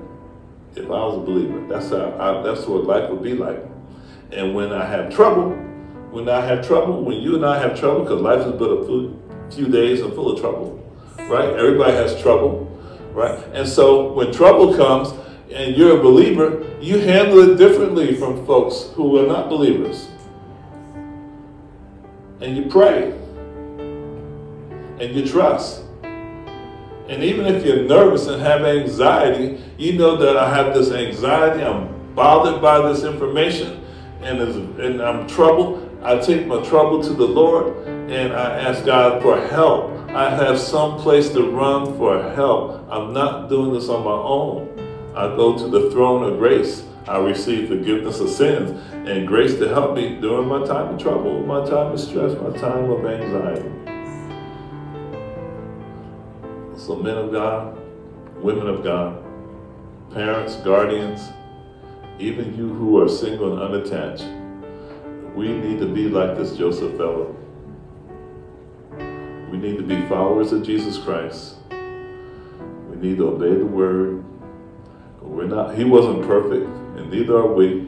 [0.75, 1.67] if I was a believer.
[1.69, 3.63] That's how I, that's what life would be like."
[4.33, 5.51] And when I have trouble,
[6.11, 9.13] when I have trouble, when you and I have trouble, because life is but a
[9.51, 10.83] few days and full of trouble,
[11.29, 11.51] right?
[11.51, 12.67] Everybody has trouble,
[13.13, 13.39] right?
[13.53, 15.13] And so when trouble comes
[15.53, 20.09] and you're a believer, you handle it differently from folks who are not believers.
[22.41, 23.13] And you pray
[24.99, 25.83] and you trust
[27.09, 31.63] and even if you're nervous and have anxiety, you know that I have this anxiety,
[31.63, 33.85] I'm bothered by this information,
[34.23, 34.41] and,
[34.81, 35.89] and I'm troubled.
[36.03, 39.93] I take my trouble to the Lord and I ask God for help.
[40.11, 42.87] I have some place to run for help.
[42.91, 44.73] I'm not doing this on my own.
[45.15, 46.85] I go to the throne of grace.
[47.09, 51.41] I receive forgiveness of sins and grace to help me during my time of trouble,
[51.47, 53.71] my time of stress, my time of anxiety.
[56.77, 57.79] So, men of God,
[58.43, 59.23] women of God,
[60.13, 61.31] parents, guardians,
[62.19, 64.27] even you who are single and unattached,
[65.37, 67.37] we need to be like this Joseph fellow.
[69.53, 71.55] We need to be followers of Jesus Christ.
[71.71, 74.25] We need to obey the word.
[75.21, 77.87] We're not, he wasn't perfect, and neither are we.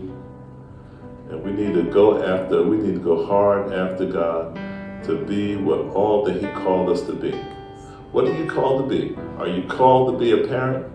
[1.31, 4.55] And we need to go after, we need to go hard after God
[5.05, 7.33] to be what all that he called us to be.
[8.12, 9.16] What are you called to be?
[9.38, 10.90] Are you called to be a parent?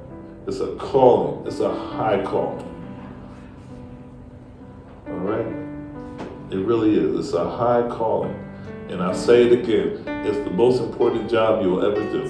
[0.47, 2.69] It's a calling, it's a high calling.
[5.07, 5.45] All right?
[6.51, 7.27] It really is.
[7.27, 8.35] It's a high calling.
[8.89, 12.25] And I say it again it's the most important job you'll ever do.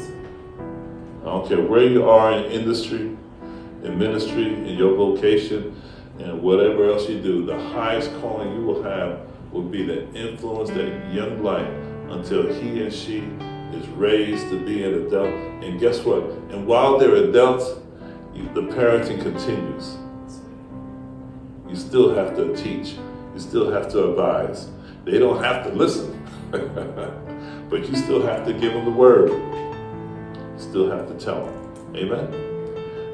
[1.22, 3.16] I don't care where you are in industry,
[3.84, 5.80] in ministry, in your vocation,
[6.20, 9.20] and whatever else you do, the highest calling you will have
[9.52, 11.68] will be to influence that young life
[12.10, 13.20] until he and she
[13.74, 15.34] is raised to be an adult.
[15.64, 16.24] And guess what?
[16.52, 17.66] And while they're adults,
[18.34, 19.98] the parenting continues.
[21.68, 22.96] You still have to teach.
[23.34, 24.70] You still have to advise.
[25.06, 29.30] They don't have to listen, but you still have to give them the word.
[29.30, 31.96] You still have to tell them.
[31.96, 32.53] Amen.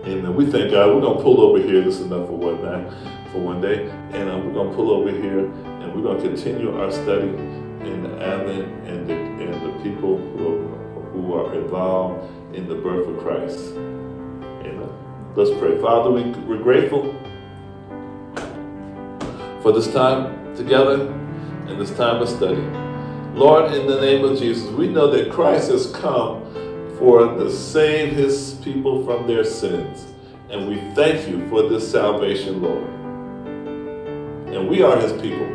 [0.06, 0.34] Amen.
[0.34, 0.96] We thank God.
[0.96, 1.82] We're gonna pull over here.
[1.82, 2.90] This is enough for one night,
[3.34, 6.90] for one day, and uh, we're gonna pull over here, and we're gonna continue our
[6.90, 12.66] study in the Advent and the and the people who are, who are involved in
[12.70, 13.72] the birth of Christ.
[13.74, 14.90] Amen.
[15.36, 15.78] Let's pray.
[15.82, 17.14] Father, we, we're grateful
[19.62, 21.12] for this time together
[21.68, 22.62] and this time of study.
[23.38, 26.46] Lord, in the name of Jesus, we know that Christ has come
[27.00, 30.06] for to save his people from their sins.
[30.50, 32.84] And we thank you for this salvation, Lord.
[34.54, 35.48] And we are his people.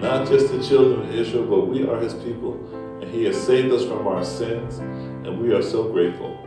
[0.00, 2.60] Not just the children of Israel, but we are his people.
[3.00, 4.78] And he has saved us from our sins.
[4.78, 6.38] And we are so grateful.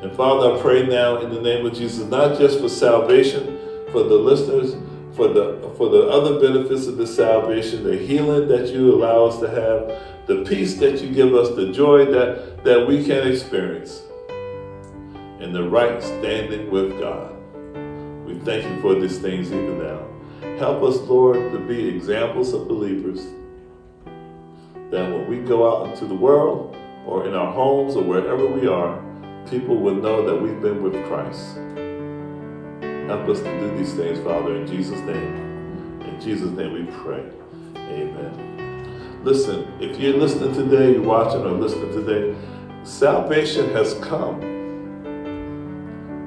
[0.00, 3.58] And Father, I pray now in the name of Jesus, not just for salvation
[3.92, 4.74] for the listeners,
[5.14, 9.38] for the for the other benefits of the salvation, the healing that you allow us
[9.40, 14.02] to have, the peace that you give us, the joy that, that we can experience,
[15.40, 17.34] and the right standing with God.
[18.26, 20.06] We thank you for these things even now.
[20.58, 23.26] Help us, Lord, to be examples of believers
[24.90, 28.68] that when we go out into the world or in our homes or wherever we
[28.68, 29.02] are,
[29.50, 31.56] people will know that we've been with Christ.
[33.06, 36.00] Help us to do these things, Father, in Jesus' name.
[36.02, 37.24] In Jesus' name we pray.
[37.76, 39.20] Amen.
[39.24, 42.36] Listen, if you're listening today, you're watching or listening today,
[42.84, 44.40] salvation has come.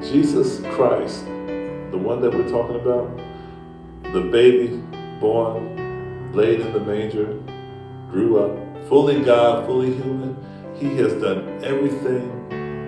[0.02, 3.10] Jesus Christ, the one that we're talking about,
[4.14, 4.82] the baby
[5.20, 7.34] born, laid in the manger,
[8.12, 10.38] grew up, fully God, fully human,
[10.76, 12.30] he has done everything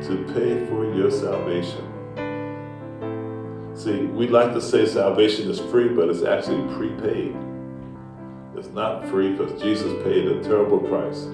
[0.04, 1.87] to pay for your salvation.
[3.78, 7.38] See, we like to say salvation is free, but it's actually prepaid.
[8.56, 11.28] It's not free because Jesus paid a terrible price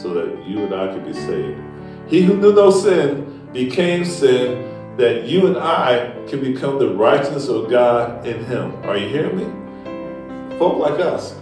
[0.00, 1.60] so that you and I could be saved.
[2.06, 7.48] He who knew no sin became sin that you and I can become the righteousness
[7.48, 8.76] of God in him.
[8.84, 10.58] Are you hearing me?
[10.58, 11.34] Folk like us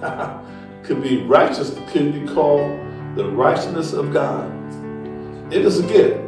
[0.84, 2.70] could be righteous, could be called
[3.16, 4.48] the righteousness of God.
[5.52, 6.24] It is a gift.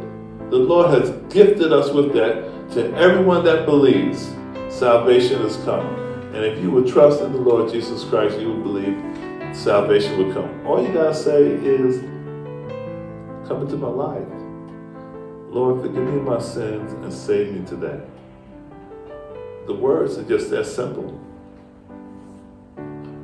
[0.50, 4.32] The Lord has gifted us with that to everyone that believes.
[4.68, 5.86] Salvation has come.
[6.34, 8.96] And if you would trust in the Lord Jesus Christ, you would believe
[9.56, 10.64] salvation would come.
[10.64, 12.00] All you gotta say is,
[13.48, 14.28] come into my life.
[15.52, 18.00] Lord, forgive me my sins and save me today.
[19.66, 21.20] The words are just that simple.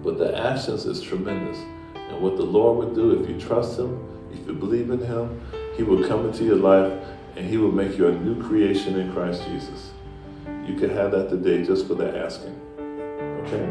[0.02, 1.58] But the actions is tremendous.
[1.94, 5.40] And what the Lord would do if you trust Him, if you believe in Him,
[5.76, 6.92] He will come into your life
[7.36, 9.90] and He will make you a new creation in Christ Jesus.
[10.64, 12.60] You can have that today just for the asking.
[13.44, 13.62] Okay?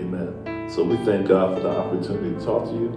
[0.00, 0.68] Amen.
[0.70, 2.88] So we thank God for the opportunity to talk to you.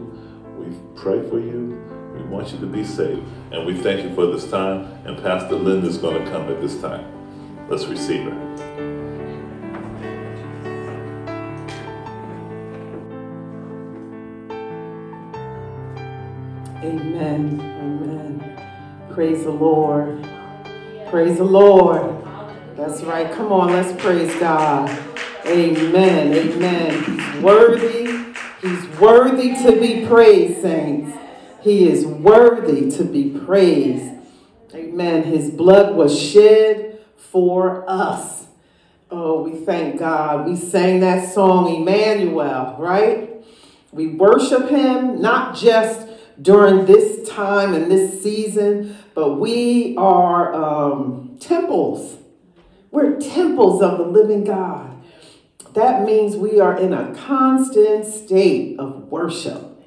[0.57, 1.77] We pray for you.
[2.15, 3.23] We want you to be saved.
[3.51, 4.85] And we thank you for this time.
[5.05, 7.05] And Pastor Linda is going to come at this time.
[7.69, 8.51] Let's receive her.
[16.83, 17.61] Amen.
[17.61, 18.40] Amen.
[19.13, 20.26] Praise the Lord.
[21.10, 22.24] Praise the Lord.
[22.78, 23.30] That's right.
[23.34, 24.89] Come on, let's praise God.
[25.45, 26.34] Amen.
[26.34, 27.04] Amen.
[27.04, 28.34] He's worthy.
[28.62, 31.17] He's worthy to be praised, saints.
[31.60, 34.13] He is worthy to be praised.
[34.74, 35.24] Amen.
[35.24, 38.45] His blood was shed for us.
[39.10, 40.47] Oh, we thank God.
[40.47, 43.30] We sang that song, Emmanuel, right?
[43.91, 46.08] We worship him not just
[46.41, 52.17] during this time and this season, but we are um, temples.
[52.89, 54.99] We're temples of the living God.
[55.75, 59.79] That means we are in a constant state of worship.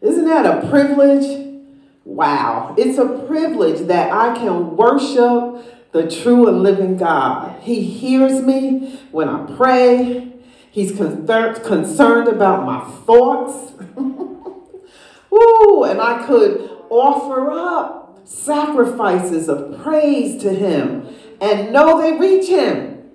[0.00, 1.58] Isn't that a privilege?
[2.04, 2.76] Wow.
[2.78, 7.60] It's a privilege that I can worship the true and living God.
[7.60, 10.34] He hears me when I pray.
[10.70, 13.72] He's concerned about my thoughts.
[13.96, 15.82] Woo!
[15.82, 21.08] And I could offer up sacrifices of praise to him
[21.40, 23.10] and know they reach him.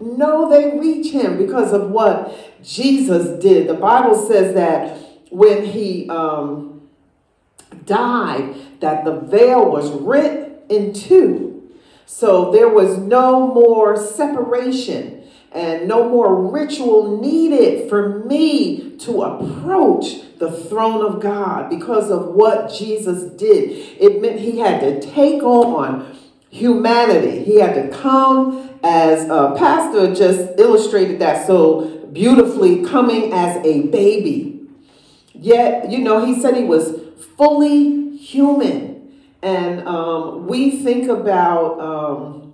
[0.00, 3.68] Know they reach him because of what Jesus did.
[3.68, 4.98] The Bible says that
[5.30, 6.82] when he um,
[7.86, 11.70] died, that the veil was rent in two.
[12.04, 15.15] So there was no more separation
[15.52, 22.28] and no more ritual needed for me to approach the throne of God because of
[22.28, 23.70] what Jesus did.
[24.00, 26.16] It meant he had to take on
[26.50, 27.44] humanity.
[27.44, 33.82] He had to come as a pastor just illustrated that so beautifully, coming as a
[33.88, 34.60] baby.
[35.32, 36.98] Yet, you know, he said he was
[37.36, 39.12] fully human.
[39.42, 42.45] And um, we think about um,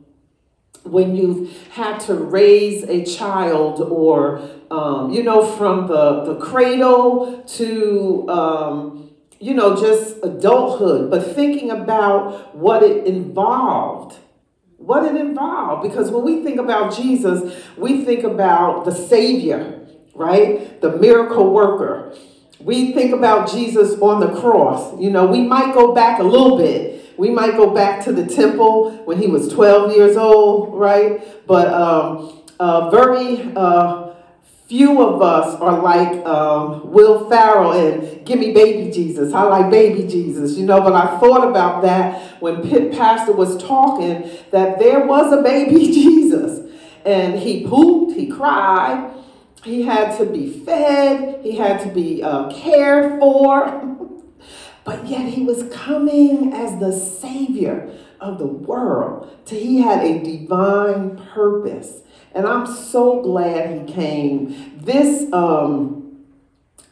[0.84, 7.42] when you've had to raise a child or um, you know from the, the cradle
[7.42, 9.02] to um,
[9.42, 14.16] you know, just adulthood, but thinking about what it involved.
[14.76, 15.82] What it involved.
[15.82, 19.80] Because when we think about Jesus, we think about the Savior,
[20.14, 20.80] right?
[20.80, 22.16] The miracle worker.
[22.64, 24.98] We think about Jesus on the cross.
[25.00, 27.18] You know, we might go back a little bit.
[27.18, 31.46] We might go back to the temple when he was 12 years old, right?
[31.46, 34.14] But um, uh, very uh,
[34.66, 39.32] few of us are like um, Will Ferrell and Give Me Baby Jesus.
[39.34, 43.62] I like Baby Jesus, you know, but I thought about that when Pitt Pastor was
[43.62, 46.70] talking that there was a baby Jesus.
[47.04, 49.12] And he pooped, he cried,
[49.64, 53.96] he had to be fed, he had to be uh, cared for,
[54.84, 59.28] but yet he was coming as the Savior of the world.
[59.46, 62.00] He had a divine purpose.
[62.34, 64.78] And I'm so glad he came.
[64.78, 66.24] This um,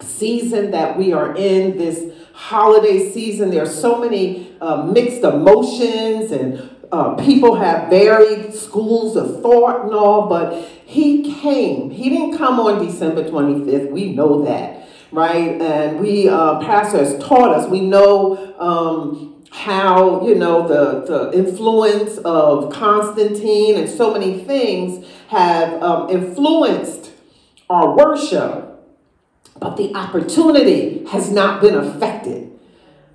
[0.01, 6.31] season that we are in, this holiday season, there are so many uh, mixed emotions
[6.33, 10.53] and uh, people have varied schools of thought and all, but
[10.91, 11.91] he came.
[11.91, 13.93] He didn't come on December 25th.
[13.93, 15.62] We know that, right?
[15.62, 22.18] And we, uh, pastors taught us, we know um, how, you know, the, the influence
[22.18, 27.12] of Constantine and so many things have um, influenced
[27.68, 28.84] our worship,
[29.61, 32.50] but the opportunity has not been affected.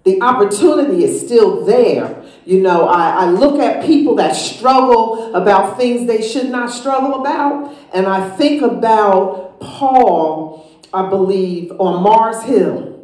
[0.06, 2.24] The opportunity is still there.
[2.45, 7.22] You know, I, I look at people that struggle about things they should not struggle
[7.22, 13.03] about, and I think about Paul, I believe, on Mars Hill.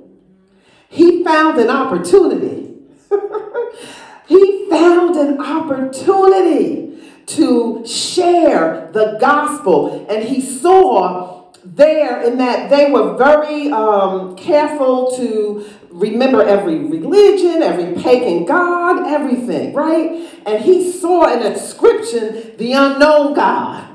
[0.89, 2.75] He found an opportunity.
[4.27, 12.91] he found an opportunity to share the gospel, and he saw there in that they
[12.91, 20.29] were very um, careful to remember every religion, every pagan god, everything, right?
[20.45, 23.87] And he saw an inscription, the unknown God.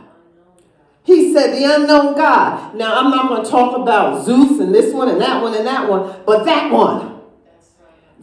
[1.03, 2.75] He said, the unknown God.
[2.75, 5.67] Now, I'm not going to talk about Zeus and this one and that one and
[5.67, 7.15] that one, but that one.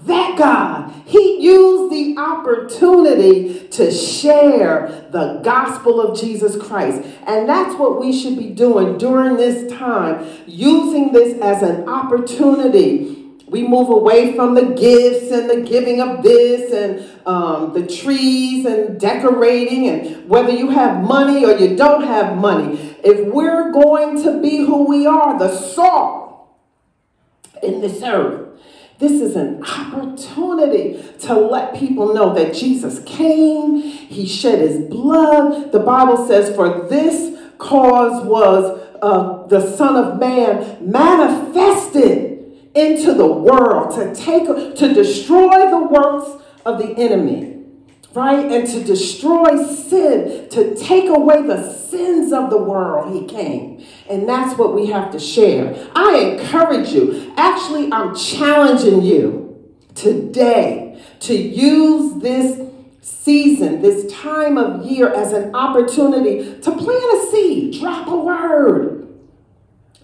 [0.06, 7.08] That God, He used the opportunity to share the gospel of Jesus Christ.
[7.26, 13.23] And that's what we should be doing during this time, using this as an opportunity
[13.48, 18.66] we move away from the gifts and the giving of this and um, the trees
[18.66, 22.96] and decorating and whether you have money or you don't have money.
[23.04, 26.48] If we're going to be who we are, the salt
[27.62, 28.50] in this earth,
[29.00, 35.74] this is an opportunity to let people know that Jesus came, He shed His blood.
[35.74, 42.23] The Bible says, For this cause was uh, the Son of Man manifested
[42.76, 47.54] into the world to take to destroy the works of the enemy
[48.16, 48.46] right?
[48.52, 53.84] And to destroy sin to take away the sins of the world he came.
[54.08, 55.90] And that's what we have to share.
[55.96, 62.70] I encourage you actually i'm challenging you today to use this
[63.02, 69.03] season this time of year as an opportunity to plant a seed drop a word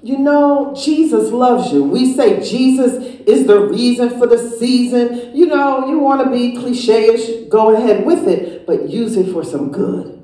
[0.01, 1.83] you know, Jesus loves you.
[1.83, 2.93] We say Jesus
[3.27, 5.35] is the reason for the season.
[5.35, 9.31] You know, you want to be cliche ish, go ahead with it, but use it
[9.33, 10.15] for some good.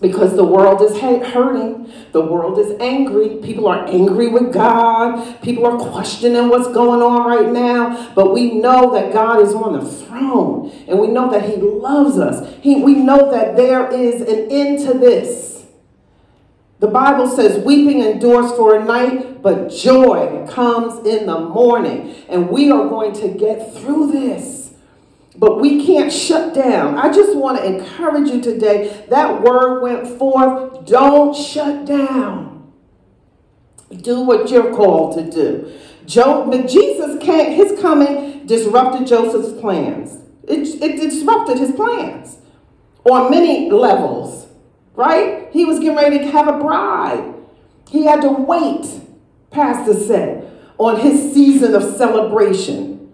[0.00, 1.92] Because the world is hurting.
[2.12, 3.36] The world is angry.
[3.42, 5.42] People are angry with God.
[5.42, 8.12] People are questioning what's going on right now.
[8.14, 10.72] But we know that God is on the throne.
[10.88, 12.50] And we know that He loves us.
[12.62, 15.49] He, we know that there is an end to this.
[16.80, 22.14] The Bible says weeping endures for a night, but joy comes in the morning.
[22.28, 24.72] And we are going to get through this.
[25.36, 26.96] But we can't shut down.
[26.96, 29.06] I just want to encourage you today.
[29.10, 30.86] That word went forth.
[30.86, 32.72] Don't shut down.
[33.90, 35.78] Do what you're called to do.
[36.06, 40.18] Joe, Jesus came, his coming disrupted Joseph's plans.
[40.48, 42.38] It, it disrupted his plans
[43.04, 44.49] on many levels
[45.00, 45.48] right?
[45.50, 47.34] He was getting ready to have a bride.
[47.88, 48.86] He had to wait,
[49.50, 50.46] Pastor said,
[50.78, 53.10] on his season of celebration.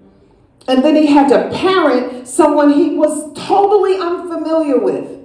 [0.68, 5.16] And then he had to parent someone he was totally unfamiliar with.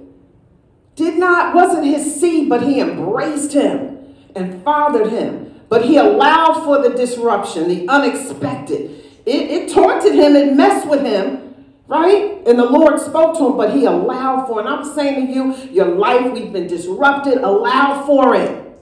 [0.94, 5.60] Did not, wasn't his seed, but he embraced him and fathered him.
[5.68, 9.04] But he allowed for the disruption, the unexpected.
[9.26, 11.51] It, it taunted him, it messed with him,
[11.92, 12.40] right?
[12.46, 14.66] And the Lord spoke to him, but he allowed for it.
[14.66, 18.80] And I'm saying to you, your life, we've been disrupted, allow for it.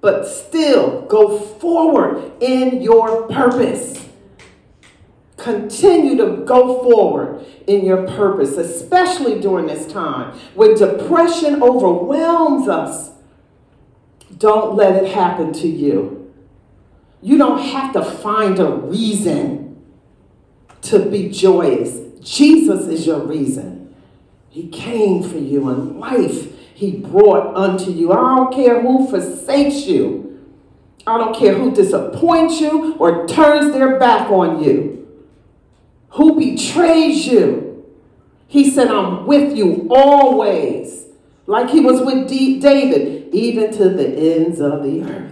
[0.00, 4.08] But still go forward in your purpose.
[5.36, 13.12] Continue to go forward in your purpose, especially during this time when depression overwhelms us.
[14.36, 16.32] Don't let it happen to you.
[17.22, 19.59] You don't have to find a reason
[20.82, 22.00] to be joyous.
[22.20, 23.94] Jesus is your reason.
[24.48, 28.12] He came for you, and life He brought unto you.
[28.12, 30.46] I don't care who forsakes you,
[31.06, 35.00] I don't care who disappoints you or turns their back on you
[36.10, 37.84] who betrays you.
[38.48, 41.06] He said, I'm with you always,
[41.46, 45.29] like he was with D- David, even to the ends of the earth.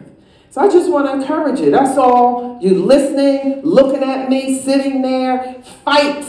[0.59, 1.71] So I just want to encourage you.
[1.71, 2.59] That's all.
[2.61, 5.63] You listening, looking at me, sitting there.
[5.85, 6.25] Fight.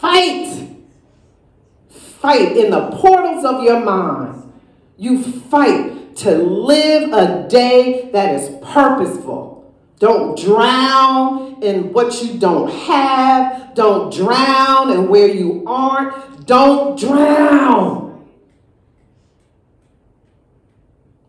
[0.00, 0.68] Fight.
[1.88, 4.52] Fight in the portals of your mind.
[4.96, 9.48] You fight to live a day that is purposeful
[9.98, 13.74] don't drown in what you don't have.
[13.74, 16.46] Don't drown in where you aren't.
[16.46, 18.07] Don't drown.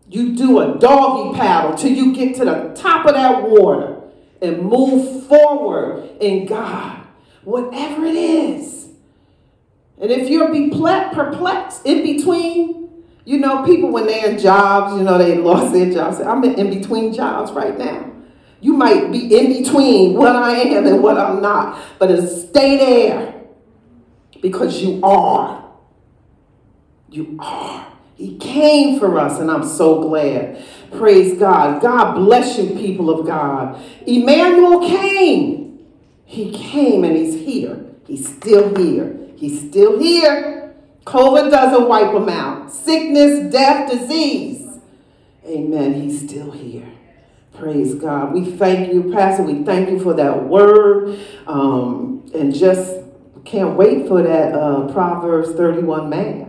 [0.09, 4.01] You do a doggy paddle till you get to the top of that water
[4.41, 7.05] and move forward in God,
[7.43, 8.89] whatever it is.
[10.01, 10.49] And if you're
[11.13, 12.89] perplexed in between,
[13.25, 16.19] you know, people when they're in jobs, you know, they lost their jobs.
[16.19, 18.11] I'm in between jobs right now.
[18.61, 23.43] You might be in between what I am and what I'm not, but stay there
[24.41, 25.69] because you are.
[27.09, 27.98] You are.
[28.19, 30.61] He came for us, and I'm so glad.
[30.91, 31.81] Praise God.
[31.81, 33.81] God bless you, people of God.
[34.05, 35.87] Emmanuel came.
[36.25, 37.85] He came and he's here.
[38.05, 39.17] He's still here.
[39.37, 40.75] He's still here.
[41.05, 42.73] COVID doesn't wipe him out.
[42.73, 44.67] Sickness, death, disease.
[45.45, 45.93] Amen.
[45.93, 46.91] He's still here.
[47.53, 48.33] Praise God.
[48.33, 49.43] We thank you, Pastor.
[49.43, 51.17] We thank you for that word.
[51.47, 52.97] Um, and just
[53.45, 56.48] can't wait for that uh, Proverbs 31 man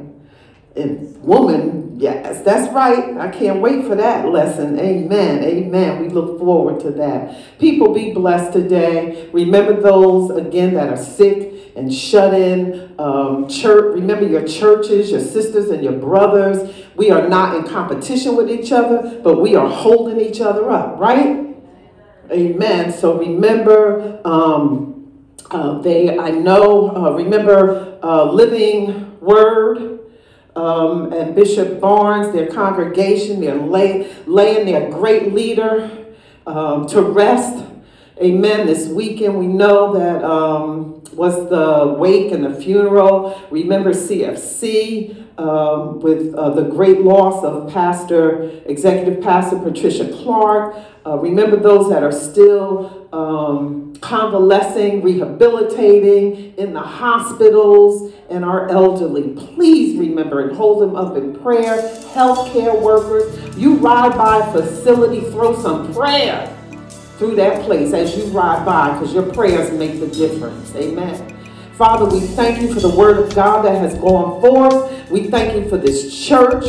[0.77, 1.99] and woman.
[1.99, 3.17] Yes, that's right.
[3.19, 4.79] I can't wait for that lesson.
[4.79, 5.45] Amen.
[5.45, 6.01] Amen.
[6.01, 7.59] We look forward to that.
[7.59, 9.29] People be blessed today.
[9.33, 12.95] Remember those, again, that are sick and shut in.
[12.99, 16.75] Um, church, remember your churches, your sisters, and your brothers.
[16.97, 20.99] We are not in competition with each other, but we are holding each other up,
[20.99, 21.55] right?
[22.31, 22.93] Amen.
[22.93, 25.13] So remember, um,
[25.51, 30.00] uh, they, I know, uh, remember uh, Living Word.
[30.61, 35.91] Um, and Bishop Barnes, their congregation, they're lay, laying their great leader
[36.47, 37.65] um, to rest.
[38.23, 38.67] Amen.
[38.67, 43.41] This weekend, we know that um, was the wake and the funeral.
[43.51, 50.77] Remember CFC um, with uh, the great loss of Pastor, Executive Pastor Patricia Clark.
[51.07, 59.35] Uh, remember those that are still um, convalescing, rehabilitating in the hospitals, and our elderly.
[59.35, 61.83] Please remember and hold them up in prayer.
[62.13, 66.57] Healthcare workers, you ride by a facility, throw some prayer
[67.19, 70.75] through that place as you ride by because your prayers make the difference.
[70.75, 71.37] Amen.
[71.75, 75.11] Father, we thank you for the word of God that has gone forth.
[75.11, 76.65] We thank you for this church.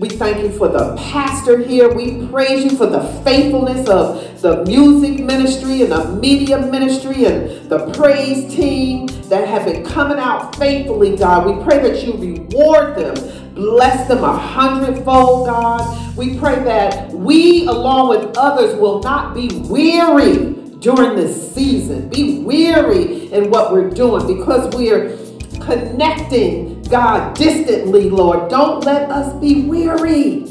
[0.00, 1.92] We thank you for the pastor here.
[1.92, 7.68] We praise you for the faithfulness of the music ministry and the media ministry and
[7.68, 11.46] the praise team that have been coming out faithfully, God.
[11.46, 13.14] We pray that you reward them
[13.54, 16.16] Bless them a hundredfold, God.
[16.16, 22.08] We pray that we, along with others, will not be weary during this season.
[22.08, 25.16] Be weary in what we're doing because we're
[25.60, 28.50] connecting, God, distantly, Lord.
[28.50, 30.46] Don't let us be weary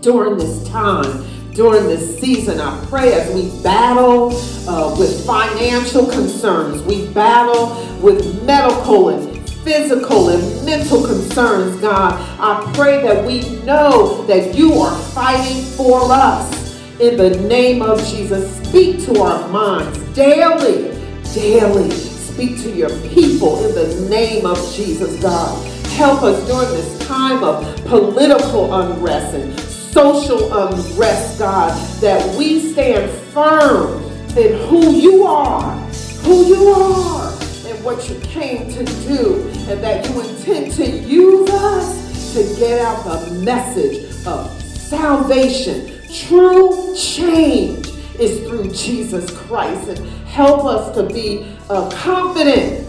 [0.00, 2.60] during this time during this season.
[2.60, 4.30] I pray as we battle
[4.68, 12.14] uh, with financial concerns, we battle with medical and physical and mental concerns, God.
[12.40, 16.58] I pray that we know that you are fighting for us.
[17.00, 20.94] In the name of Jesus, speak to our minds daily,
[21.34, 22.09] daily.
[22.40, 25.62] Speak to your people in the name of Jesus, God.
[25.88, 31.70] Help us during this time of political unrest and social unrest, God,
[32.00, 34.02] that we stand firm
[34.38, 35.76] in who you are,
[36.22, 37.30] who you are
[37.66, 42.80] and what you came to do and that you intend to use us to get
[42.80, 46.00] out the message of salvation.
[46.10, 47.86] True change
[48.18, 49.88] is through Jesus Christ.
[49.88, 52.86] And help us to be uh, confident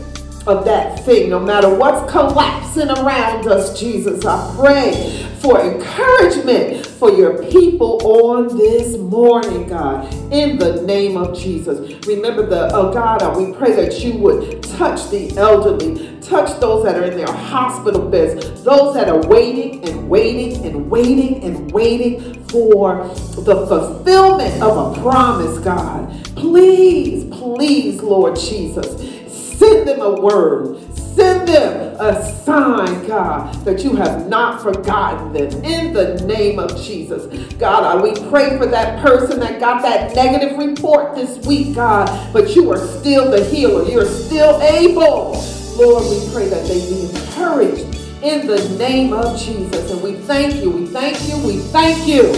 [0.48, 4.24] of that thing, no matter what's collapsing around us, Jesus.
[4.26, 11.36] I pray for encouragement for your people on this morning, God, in the name of
[11.36, 12.06] Jesus.
[12.06, 16.84] Remember the, oh God, uh, we pray that you would touch the elderly, touch those
[16.84, 21.72] that are in their hospital beds, those that are waiting and waiting and waiting and
[21.72, 26.08] waiting for the fulfillment of a promise, God.
[26.36, 30.78] Please, please, Lord Jesus, send them a word
[31.16, 36.82] Send them a sign, God, that you have not forgotten them in the name of
[36.82, 37.28] Jesus.
[37.56, 42.34] God, I, we pray for that person that got that negative report this week, God,
[42.34, 43.84] but you are still the healer.
[43.90, 45.34] You're still able.
[45.76, 49.92] Lord, we pray that they be encouraged in the name of Jesus.
[49.92, 52.32] And we thank you, we thank you, we thank you.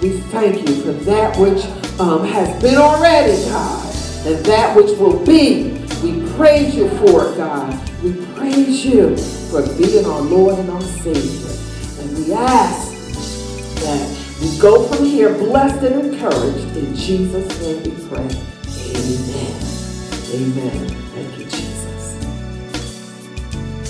[0.00, 1.62] We thank you for that which
[2.00, 3.94] um, has been already, God,
[4.26, 5.72] and that which will be.
[6.02, 7.89] We praise you for it, God.
[8.40, 9.14] Praise you
[9.50, 11.50] for being our Lord and our Savior.
[12.00, 12.90] And we ask
[13.82, 16.74] that we go from here blessed and encouraged.
[16.74, 18.30] In Jesus' name we pray.
[18.96, 19.52] Amen.
[20.32, 20.88] Amen.
[21.12, 22.16] Thank you, Jesus.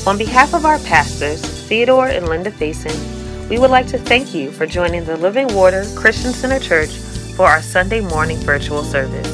[0.04, 4.50] On behalf of our pastors, Theodore and Linda Faison, we would like to thank you
[4.50, 6.90] for joining the Living Water Christian Center Church
[7.36, 9.28] for our Sunday morning virtual service.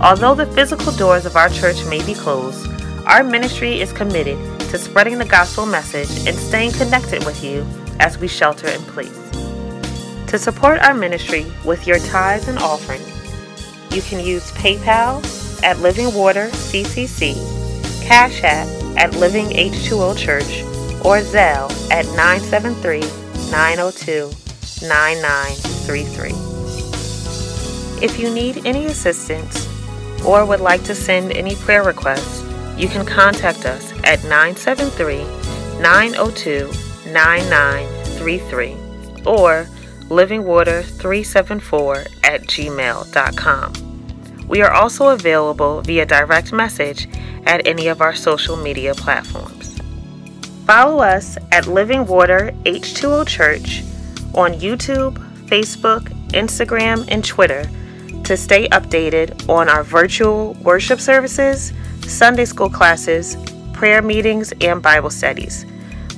[0.00, 2.66] Although the physical doors of our church may be closed,
[3.04, 4.38] our ministry is committed
[4.74, 7.64] to spreading the gospel message and staying connected with you
[8.00, 9.16] as we shelter in place.
[10.26, 13.00] To support our ministry with your tithes and offering,
[13.92, 15.22] you can use PayPal
[15.62, 17.36] at Living Water CCC,
[18.02, 18.66] Cash App
[18.98, 20.62] at Living H2O Church,
[21.04, 22.98] or Zelle at 973
[23.52, 24.32] 902
[24.88, 26.30] 9933.
[28.04, 29.68] If you need any assistance
[30.24, 32.42] or would like to send any prayer requests,
[32.76, 35.24] you can contact us at 973
[35.80, 36.70] 902
[37.12, 38.72] 9933
[39.26, 39.66] or
[40.08, 43.72] livingwater374 at gmail.com.
[44.48, 47.08] We are also available via direct message
[47.46, 49.80] at any of our social media platforms.
[50.66, 53.82] Follow us at Living Water H2O Church
[54.34, 57.68] on YouTube, Facebook, Instagram, and Twitter
[58.24, 61.72] to stay updated on our virtual worship services
[62.06, 63.36] Sunday school classes,
[63.74, 65.66] prayer meetings, and Bible studies.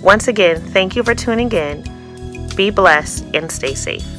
[0.01, 1.83] Once again, thank you for tuning in.
[2.55, 4.16] Be blessed and stay safe.